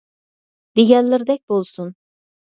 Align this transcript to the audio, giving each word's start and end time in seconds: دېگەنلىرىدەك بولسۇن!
دېگەنلىرىدەك 0.79 1.43
بولسۇن! 1.53 1.95